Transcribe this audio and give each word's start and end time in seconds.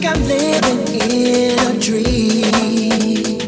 like 0.00 0.16
I'm 0.16 0.22
living 0.28 0.80
in 1.10 1.58
a 1.58 1.78
dream. 1.80 3.38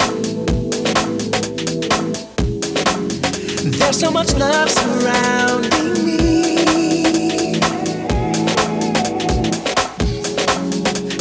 There's 3.78 4.00
so 4.00 4.10
much 4.10 4.34
love 4.34 4.70
surrounding 4.70 6.04
me. 6.04 7.60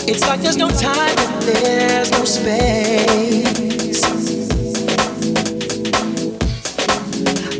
It's 0.07 0.27
like 0.27 0.41
there's 0.41 0.57
no 0.57 0.69
time 0.69 1.17
and 1.17 1.43
there's 1.43 2.11
no 2.11 2.25
space. 2.25 4.03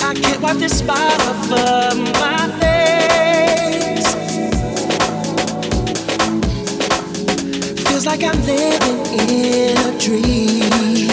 I 0.02 0.14
can't 0.16 0.42
wipe 0.42 0.58
this 0.58 0.80
spot 0.80 1.20
of 1.28 1.50
my 1.52 2.39
living 8.50 9.20
in 9.20 9.78
a 9.78 9.98
dream. 10.00 11.09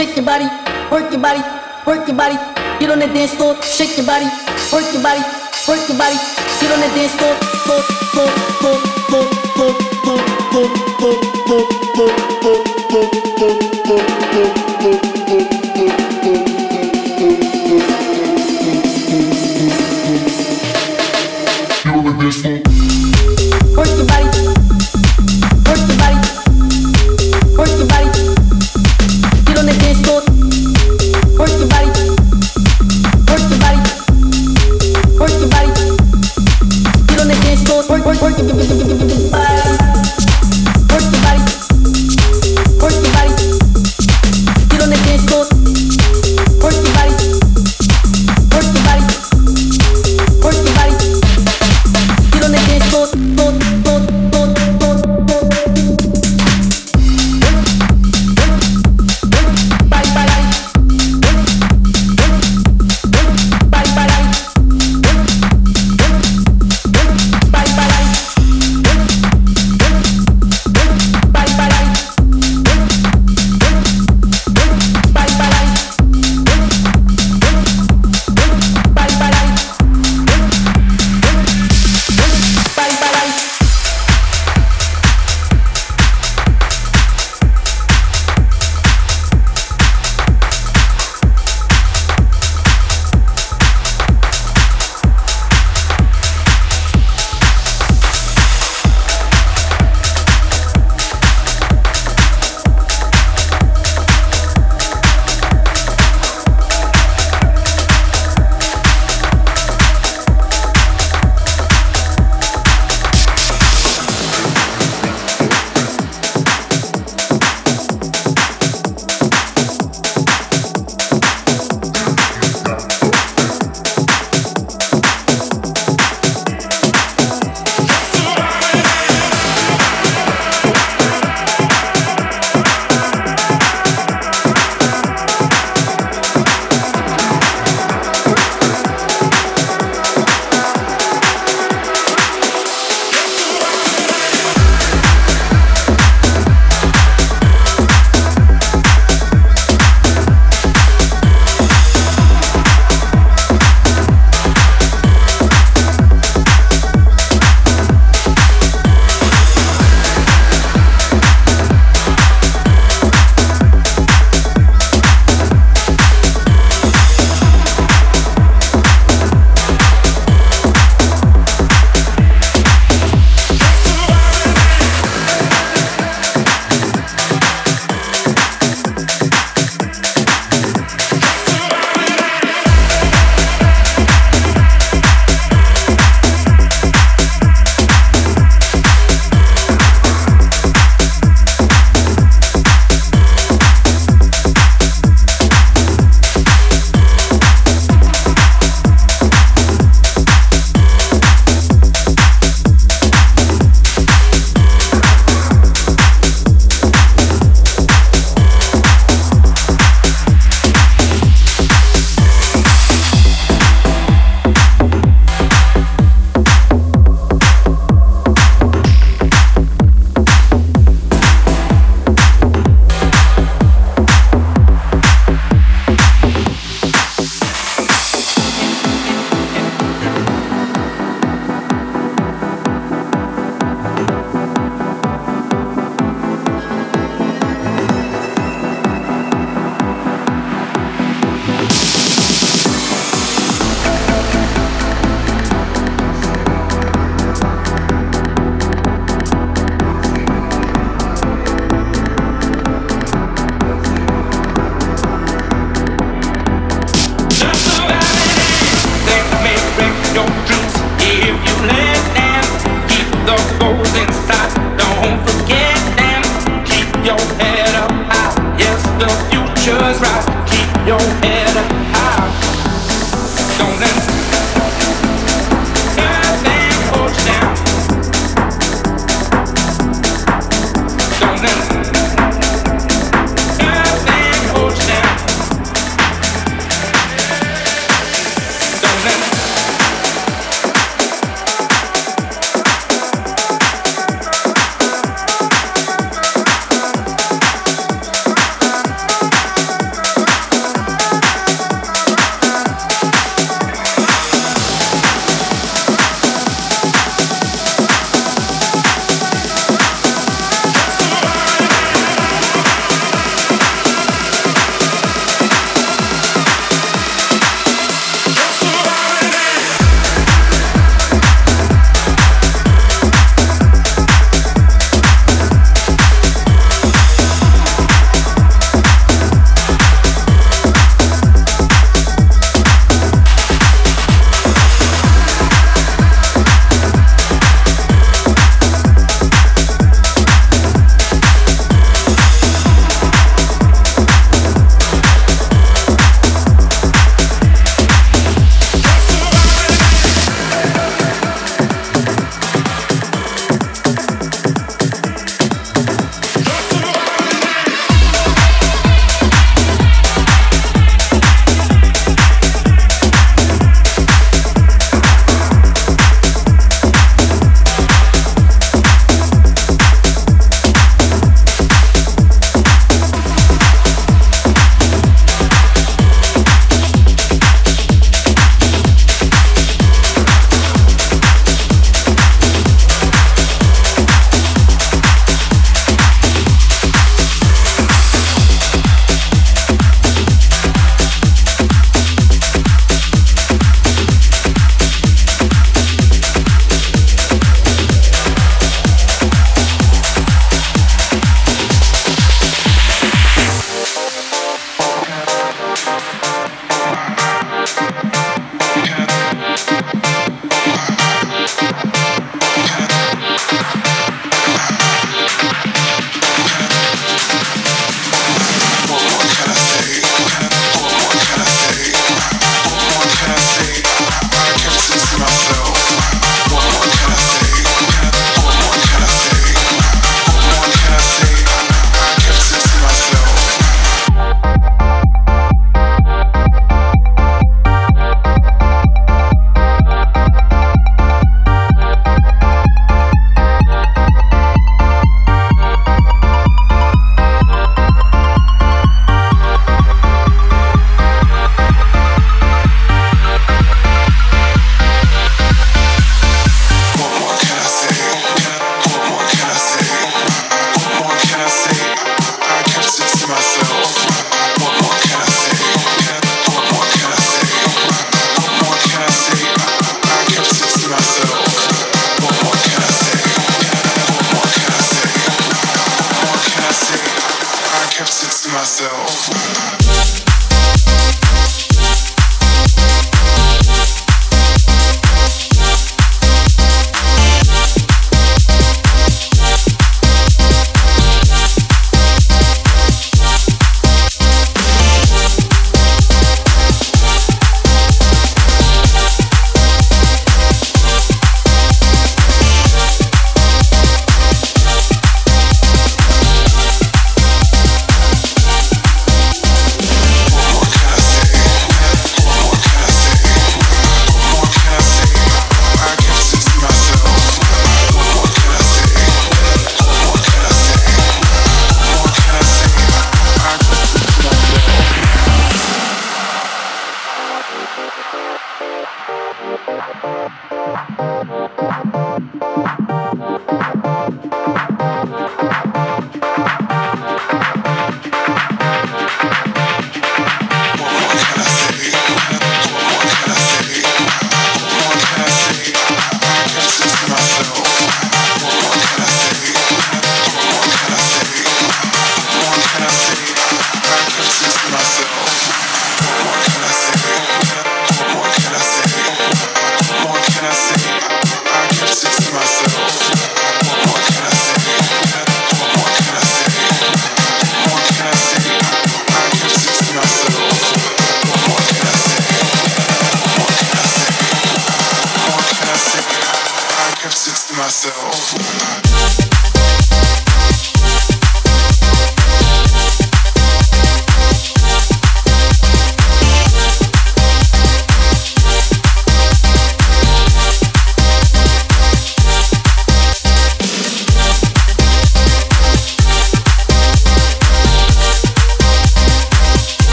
Shake 0.00 0.16
your 0.16 0.24
body, 0.24 0.46
work 0.90 1.12
your 1.12 1.20
body, 1.20 1.42
work 1.86 2.06
your 2.08 2.16
body. 2.16 2.38
Get 2.78 2.90
on 2.90 2.98
the 2.98 3.06
dance 3.06 3.34
floor, 3.34 3.54
shake 3.62 3.96
your 3.96 4.06
body, 4.06 4.24
work 4.72 4.92
your 4.92 5.02
body, 5.02 5.22
work 5.68 5.88
your 5.88 5.98
body. 5.98 6.16
Get 6.60 6.72
on 6.72 6.80
the 6.80 6.88
dance 6.94 7.14
floor, 7.14 7.34
floor, 7.64 7.82
floor, 8.12 8.30
floor, 8.60 8.78
floor, 9.10 9.26
floor, 9.54 9.76
floor, 9.92 10.18
floor, 10.50 10.68
floor, 10.80 11.50
floor, 11.50 11.90
floor, 11.90 12.58
floor, 12.80 13.06
floor, 13.20 13.58
floor, 13.60 13.90
floor, 13.90 14.10
Get 21.82 21.94
on 21.94 22.04
the 22.04 22.12
dance 22.18 22.40
floor. 22.42 22.69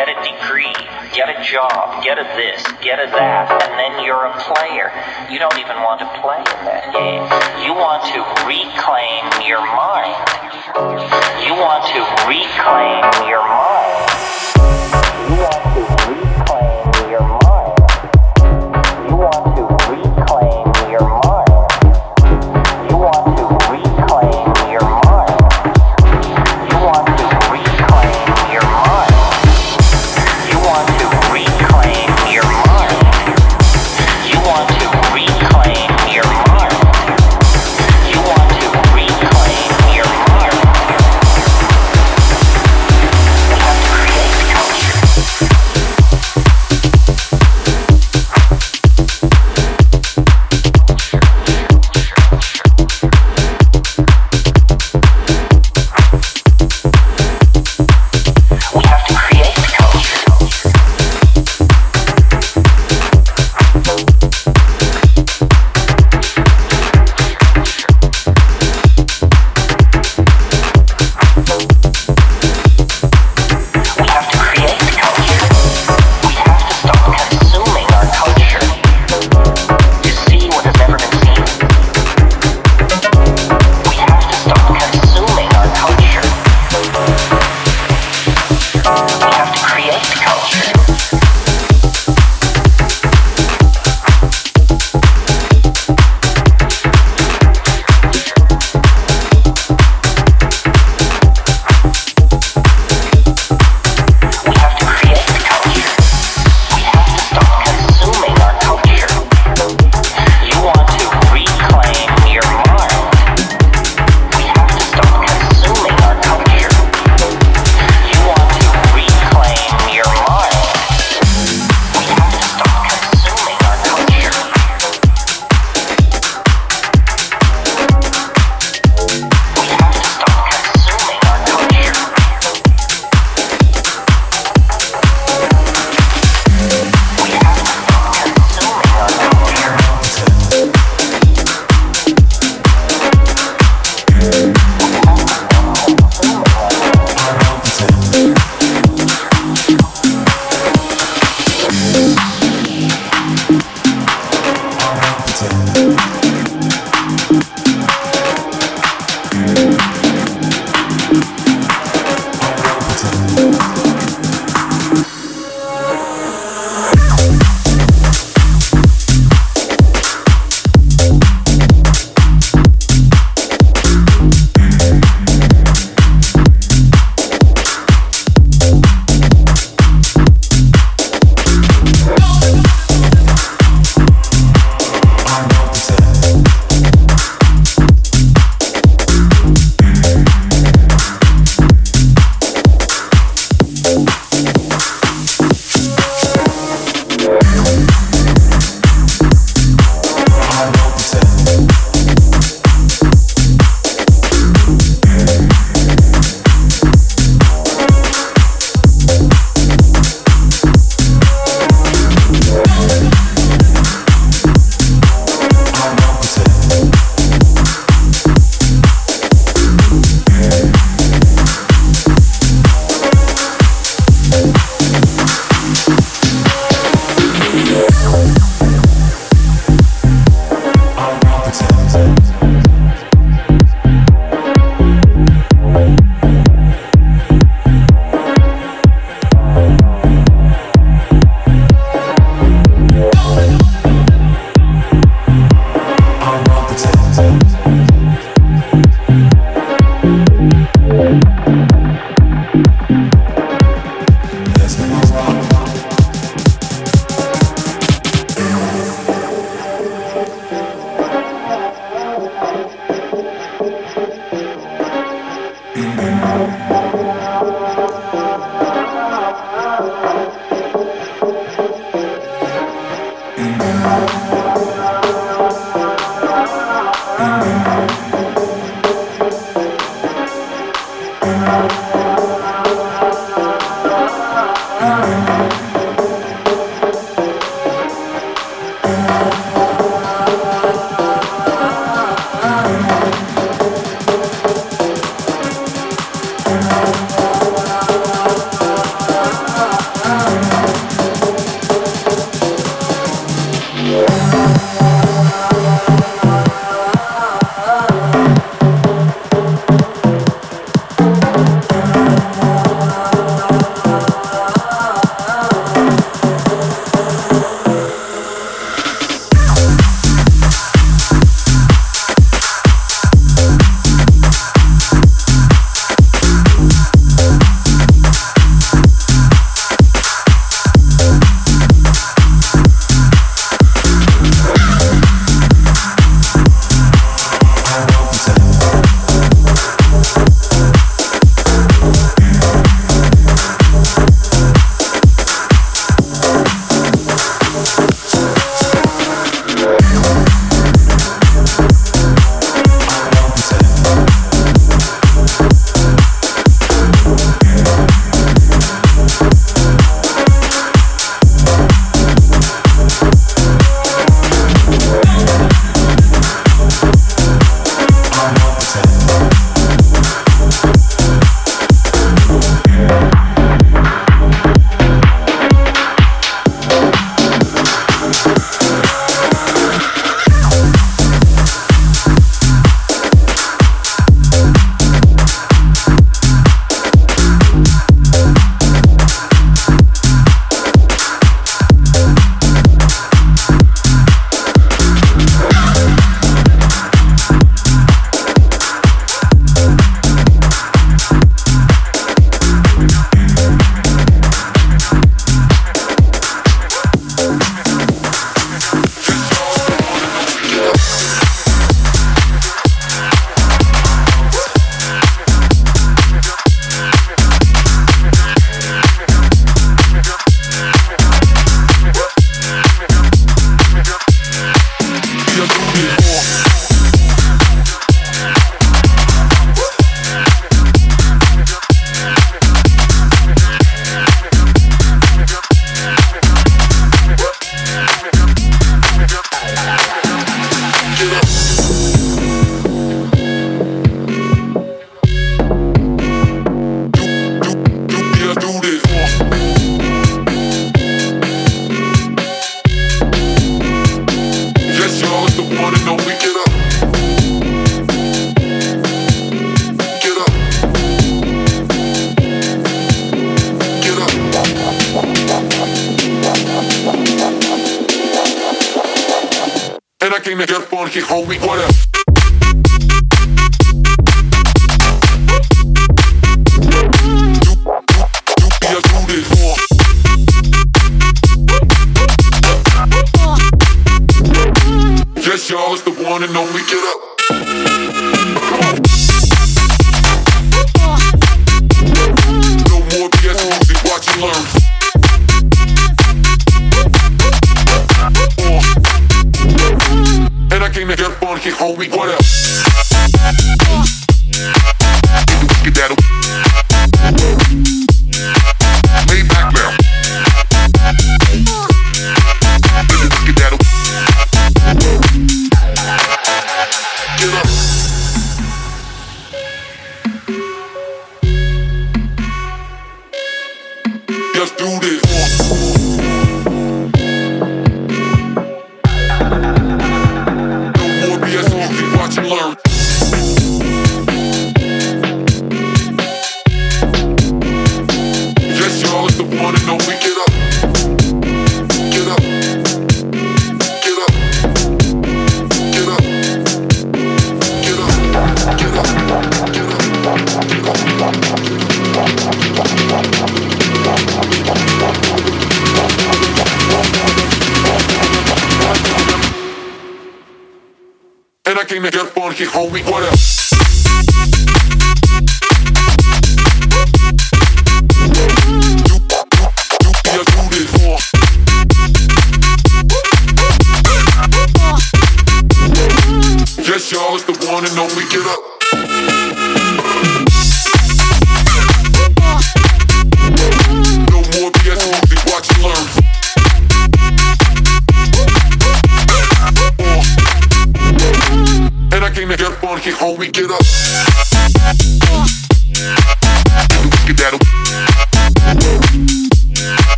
get 0.00 0.08
a 0.08 0.16
degree, 0.24 0.72
get 1.12 1.28
a 1.28 1.36
job, 1.44 2.02
get 2.02 2.16
a 2.16 2.24
this, 2.32 2.64
get 2.80 2.96
a 2.98 3.04
that, 3.12 3.52
and 3.68 3.76
then 3.76 4.02
you're 4.02 4.24
a 4.24 4.32
player. 4.40 4.88
You 5.30 5.38
don't 5.38 5.58
even 5.60 5.76
want 5.84 6.00
to 6.00 6.08
play 6.24 6.40
in 6.40 6.64
that 6.64 6.88
game. 6.96 7.20
You 7.60 7.76
want 7.76 8.08
to 8.08 8.24
reclaim 8.48 9.28
your 9.44 9.60
mind. 9.60 10.16
You 11.44 11.52
want 11.52 11.84
to 11.92 12.00
reclaim 12.24 13.28
your 13.28 13.44
mind. 13.44 14.29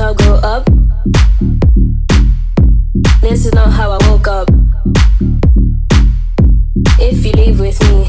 how 0.00 0.12
I 0.12 0.14
grew 0.14 0.34
up. 0.36 0.64
This 3.20 3.44
is 3.44 3.52
not 3.52 3.70
how 3.70 3.90
I 3.90 4.08
woke 4.08 4.28
up. 4.28 4.48
If 6.98 7.26
you 7.26 7.32
leave 7.32 7.60
with 7.60 7.78
me, 7.82 8.08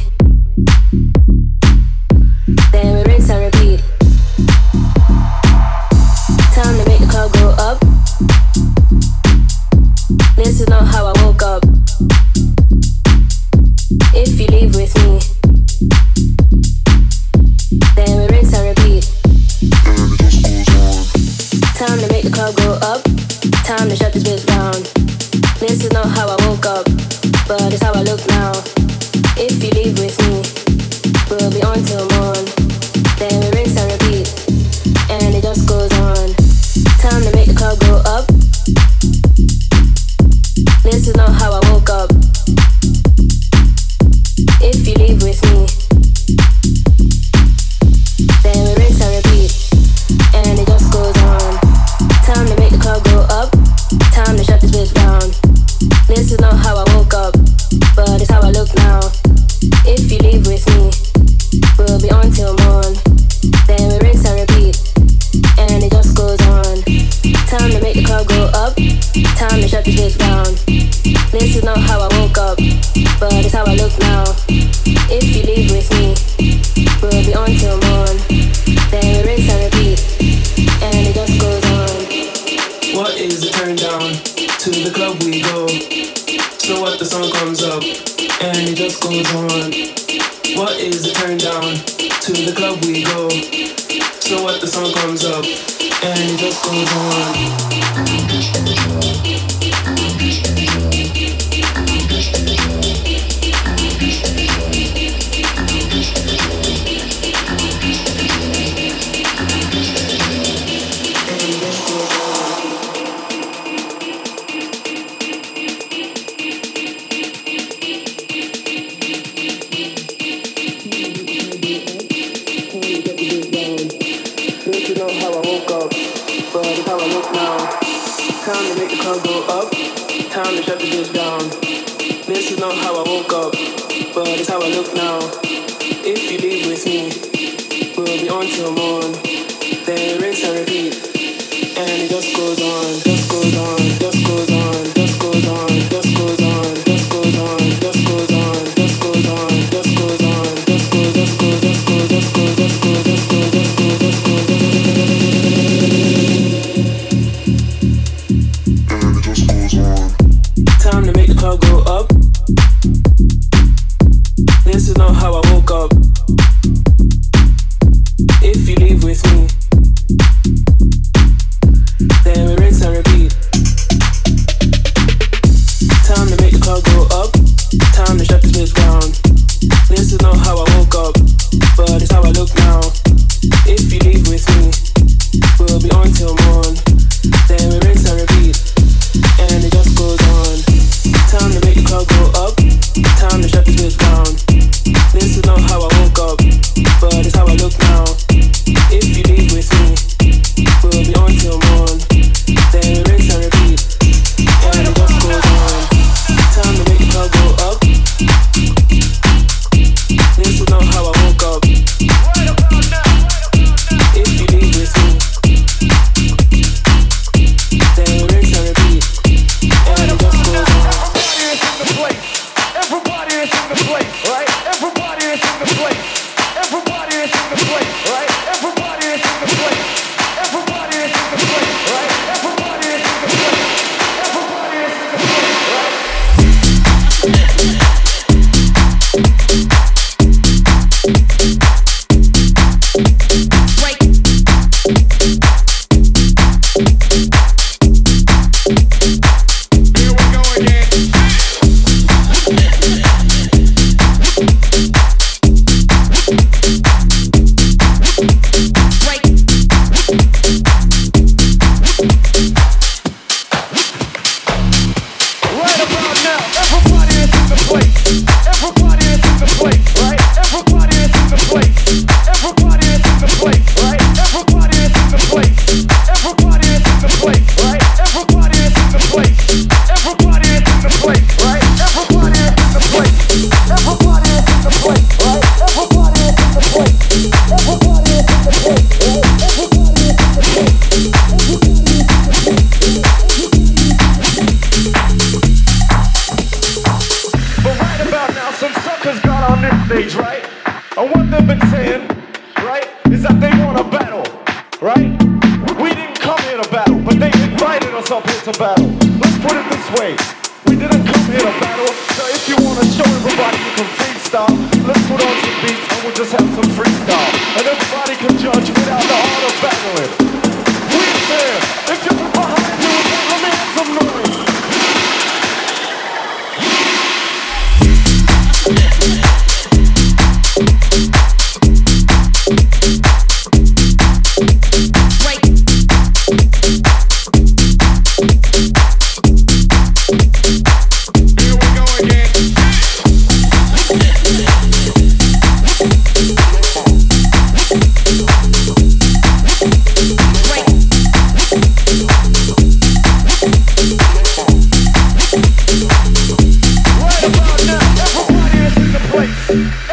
Thank 359.51 359.89
you. 359.89 359.90